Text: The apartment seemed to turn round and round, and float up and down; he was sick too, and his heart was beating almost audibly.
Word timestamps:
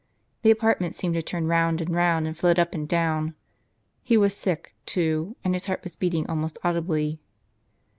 The 0.41 0.49
apartment 0.49 0.95
seemed 0.95 1.13
to 1.13 1.21
turn 1.21 1.45
round 1.45 1.79
and 1.79 1.93
round, 1.93 2.25
and 2.25 2.35
float 2.35 2.57
up 2.57 2.73
and 2.73 2.87
down; 2.89 3.35
he 4.01 4.17
was 4.17 4.35
sick 4.35 4.73
too, 4.87 5.35
and 5.43 5.53
his 5.53 5.67
heart 5.67 5.83
was 5.83 5.95
beating 5.95 6.25
almost 6.27 6.57
audibly. 6.63 7.19